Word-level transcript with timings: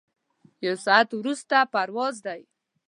یو 0.65 0.75
ساعت 0.85 1.09
وروسته 1.19 1.55
پرواز 1.73 2.15
دی. 2.25 2.41